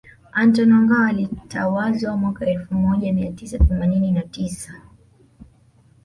Antony 0.33 0.73
wa 0.73 0.81
Ngao 0.81 1.05
alitawazwa 1.05 2.17
mwaka 2.17 2.45
elfu 2.45 2.73
moja 2.75 3.13
mia 3.13 3.31
tisa 3.31 3.57
themanini 3.59 4.11
na 4.11 4.21
tisa 4.21 4.73